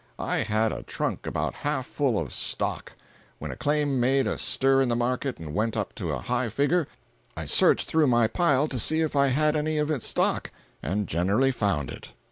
I 0.17 0.37
had 0.37 0.71
a 0.73 0.81
trunk 0.81 1.27
about 1.27 1.53
half 1.53 1.85
full 1.85 2.17
of 2.19 2.33
"stock." 2.33 2.93
When 3.37 3.51
a 3.51 3.55
claim 3.55 3.99
made 3.99 4.25
a 4.25 4.39
stir 4.39 4.81
in 4.81 4.89
the 4.89 4.95
market 4.95 5.37
and 5.37 5.53
went 5.53 5.77
up 5.77 5.93
to 5.93 6.11
a 6.11 6.17
high 6.17 6.49
figure, 6.49 6.87
I 7.37 7.45
searched 7.45 7.87
through 7.87 8.07
my 8.07 8.25
pile 8.25 8.67
to 8.69 8.79
see 8.79 9.01
if 9.01 9.15
I 9.15 9.27
had 9.27 9.55
any 9.55 9.77
of 9.77 9.91
its 9.91 10.07
stock—and 10.07 11.05
generally 11.05 11.51
found 11.51 11.91
it. 11.91 12.09